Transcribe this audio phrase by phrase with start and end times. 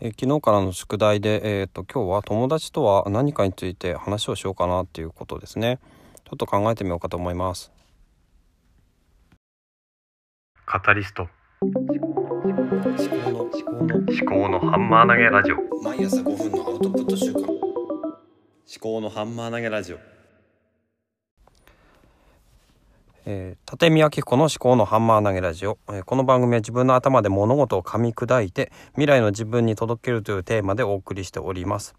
[0.00, 5.80] え昨日からの宿題で、えーと、今日は友達とは何かについて話をしようかなっていうことですね。
[6.24, 7.72] ちょっと考えてみようかと思います。
[10.66, 11.28] カタリスト。
[11.60, 11.98] 思考
[13.30, 15.56] の思考の思考のハンマー投げラジオ。
[15.82, 17.42] 毎朝5分のアウトプット週間。
[17.42, 17.58] 思
[18.80, 20.17] 考のハンマー投げラジオ
[23.26, 31.94] えー、立見明子の思考のハンマー投げラジオ、えー、この番組は自分の頭で物事を噛み砕いて未来の自分に届けるというテーマでお送りしております。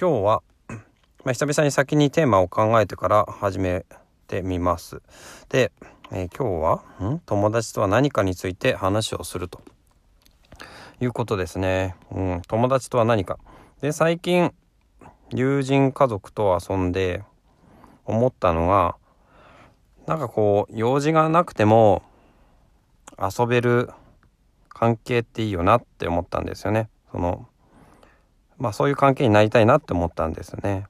[0.00, 0.42] 今日は、
[1.24, 3.86] まあ、久々に先にテーマを考えてから始め
[4.26, 5.02] てみます。
[5.48, 5.72] で、
[6.10, 6.62] えー、今日
[7.00, 7.20] はん？
[7.26, 9.62] 友達とは何かについて話をすると。
[11.00, 13.38] いうことですね、うん、友達とは何か。
[13.82, 14.52] で最近
[15.30, 17.22] 友人家族と遊んで
[18.06, 18.96] 思ったのが
[20.06, 22.02] なんかこう用事がなくても
[23.18, 23.90] 遊べる
[24.68, 26.88] 関係っていいよなって思ったんですよね。
[27.10, 27.48] その
[28.58, 30.86] まあそういう関係になりたいなって思ったんですね。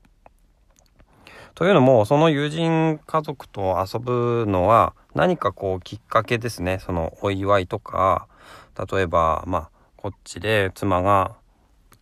[1.54, 8.28] というのもその友人家族と遊ぶのは何かこうきっかけですねそのお祝いとか
[8.92, 11.34] 例えばまあこっちで妻が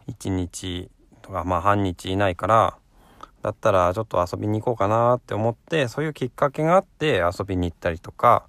[0.08, 0.90] 1日
[1.22, 2.76] とかまあ半日いないから
[3.44, 8.46] だったらちょっと遊びに行こうかなって思ってそういうきっかけがあって遊びに行ったりとか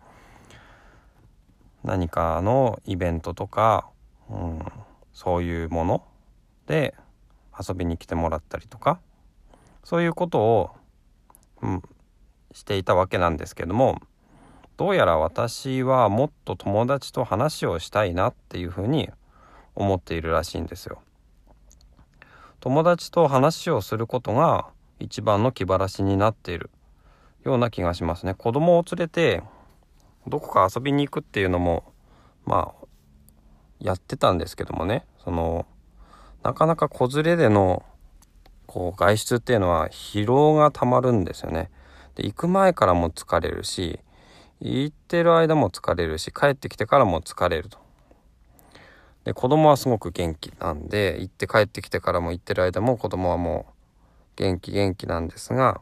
[1.83, 3.89] 何かのイベントとか、
[4.29, 4.65] うん、
[5.11, 6.03] そういうもの
[6.67, 6.95] で
[7.59, 9.01] 遊びに来てもらったりとか
[9.83, 10.69] そういうことを、
[11.61, 11.83] うん、
[12.53, 14.01] していたわけなんですけども
[14.77, 19.09] どうやら私はもっと友達と話をしたいなっていうふうに
[19.75, 21.01] 思っているらしいんですよ。
[22.61, 26.69] 友達と話をすることが一番の気晴らしになっている
[27.43, 28.33] ような気がしますね。
[28.33, 29.43] 子供を連れて
[30.27, 31.91] どこか遊びに行くっていうのも
[32.45, 32.85] まあ
[33.79, 35.65] やってたんですけどもねその
[36.43, 37.83] なかなか子連れでの
[38.65, 41.69] こう外出っていうのは疲労がたまるんですよね。
[42.15, 43.99] で行く前からも疲れるし
[44.59, 47.77] 行ってる間も疲れるし帰ってきてからも疲れると。
[49.25, 53.74] で子供はすごく元気なんで行って帰ってきてからも行ってる間も子供はもう
[54.35, 55.81] 元気元気なんですが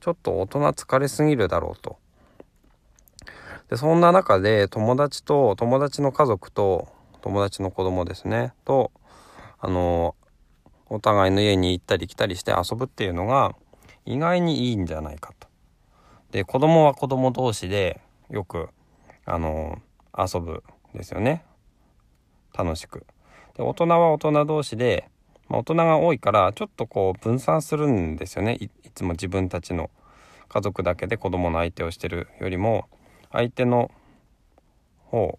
[0.00, 1.98] ちょっと大人疲れすぎるだろうと。
[3.70, 6.88] でそんな中で友達と友達の家族と
[7.22, 8.92] 友達の子供ですねと
[9.58, 10.14] あの
[10.90, 13.54] お互いの家に行ったり来たりして遊ぶっていうのが
[14.04, 15.48] 意外にいいんじゃないかと。
[16.30, 18.68] で子供は子供同士でよく
[19.24, 19.78] あの
[20.16, 20.62] 遊ぶ
[20.94, 21.44] ですよね
[22.52, 23.06] 楽しく。
[23.56, 25.08] で大人は大人同士で
[25.48, 29.90] まあ、大人が多いからちょっとこう分散するんですよねいつも自分たちの
[30.48, 32.86] 家族だけで子供の相手をしてるよりも
[33.32, 33.90] 相手の
[35.06, 35.38] 方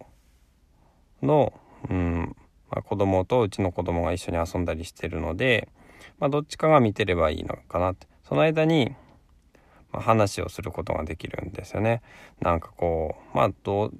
[1.22, 1.54] の、
[1.90, 2.36] うん
[2.70, 5.70] まあ、子供とうちの子供が一緒に遊んだりしてるので、
[6.20, 8.96] まあ、どっちかが見てればいいのかなってその間に、
[9.92, 12.02] まあ、話をすることができるんですよね。
[12.42, 13.94] なんかこうまあどう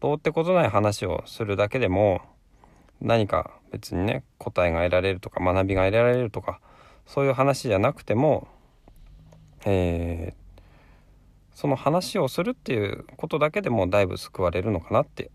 [0.00, 2.22] どうってことない話をするだけでも
[3.00, 6.60] 何か別にね答えが得られるとか学びが得られるとか
[7.06, 8.48] そういう話じゃなくても、
[9.64, 10.60] えー、
[11.54, 15.30] その話をするっていうことだけでもだいぶ救われるのかなって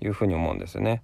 [0.00, 1.02] いうふうに思うんですよね。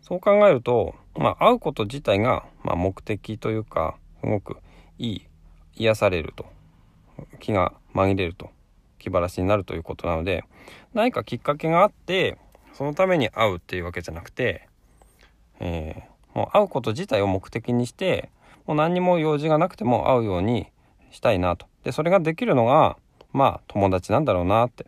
[0.00, 4.56] そう考えると、まあ、会うこと自体が、まあ、目的というかすごく
[4.98, 5.26] いい
[5.76, 6.46] 癒されると
[7.40, 8.50] 気が紛れると
[8.98, 10.44] 気晴らしになるということなので
[10.94, 12.38] 何かきっかけがあって
[12.78, 14.68] そのために会うっていうわけじゃなくて、
[15.58, 18.30] えー、もう会うこと自体を目的にして
[18.68, 20.68] もう何にも用事がなくても会うように
[21.10, 21.66] したいなと。
[21.82, 22.96] でそれができるのが
[23.32, 24.86] まあ友達なんだろうなって。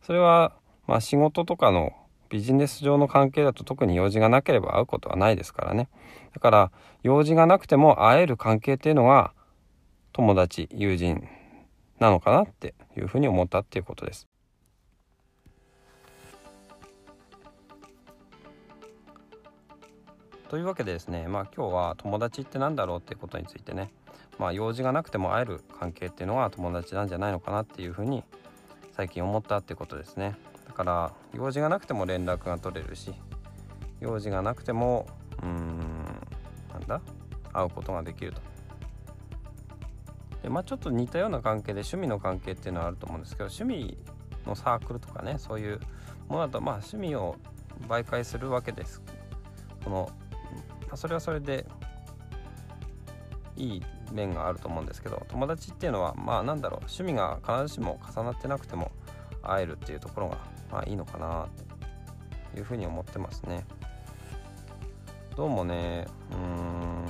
[0.00, 0.54] それは
[0.86, 1.92] まあ仕事とかの
[2.30, 5.90] ビジネス上の関係だと特に用事がなければ会うことはないですからね。
[6.32, 9.34] だから用事がなくても会える関係っていうのが
[10.14, 11.28] 友達友人
[12.00, 14.26] なのかなっていうふうに思ったっていうことです。
[20.52, 23.90] というわけでですねまあ今日は友達って何だろうっていうことについてね
[24.38, 28.22] まあ用事がなくても会える関係っていうのは友達なんじゃないのかなっていうふうに
[28.94, 30.36] 最近思ったってことですね。
[30.66, 33.14] だから用事がなくても連絡が取れるし
[34.00, 35.06] 用事がなくても
[35.42, 35.78] うーん
[36.70, 37.00] なんだ
[37.54, 38.42] 会うことができると。
[40.42, 43.96] でまあちょっと似たような関係で趣味の関係っていうのはあると思うんですけど趣味
[44.46, 45.80] のサークルとかねそういう
[46.28, 47.36] ものだとまあ趣味を
[47.88, 49.00] 媒介するわけです。
[49.82, 50.10] この、
[50.96, 51.66] それはそれで
[53.56, 58.90] いい面があると思うんですけど友達っていうのはまあなんだろう趣味が必ずしも重なってなくても
[59.42, 60.38] 会えるっていうところが
[60.70, 61.48] まあいいのかなっ
[62.52, 63.64] ていうふうに思ってますね。
[65.36, 67.04] どうもねうーん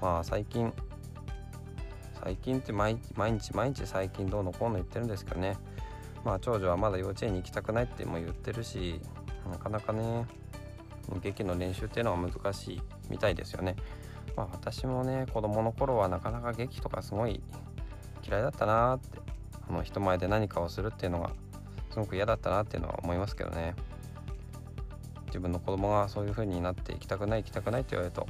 [0.00, 0.72] まあ最近
[2.22, 3.14] 最近って毎日
[3.52, 5.56] 毎日最近どうのこうの言ってるんですけどね。
[6.24, 9.00] まあ長女はまだ幼稚園に行きたくないっても言ってるし
[9.50, 10.26] なかなかね
[11.22, 13.76] 劇の練習っていうのは難しいみたいですよね。
[14.36, 17.42] まあ私もね子供の頃はなかなか劇とかすごい
[18.26, 19.18] 嫌いだったなーって
[19.68, 21.30] あの人前で何かをするっていうのが
[21.90, 23.74] すごく嫌だったなっていうのは思いますけどね。
[25.26, 28.26] 自分の子供がそういう風になって行きたくない行きたくないって言われると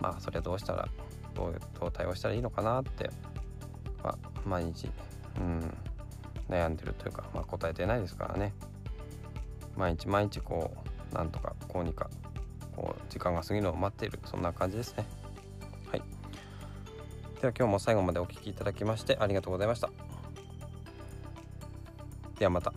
[0.00, 0.86] まあそれはどうしたら
[1.34, 3.10] どうどう対応したらいいのかなって
[4.02, 4.90] は毎日
[5.38, 5.76] うん
[6.48, 8.52] 悩んでるというか、まあ、答えてないですからね。
[9.76, 12.10] 毎日毎日こうなんとかこうにか
[12.74, 14.18] こう時間が過ぎるのを待っている。
[14.26, 15.06] そんな感じですね。
[15.90, 16.02] はい。
[17.40, 19.90] では今日も最後までお聴きいただきましてありがとうございました。
[22.38, 22.72] ではまた。